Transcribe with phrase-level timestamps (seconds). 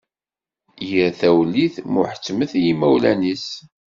[0.89, 3.45] Yir tawellit, muḥettmet i yimawlan-is.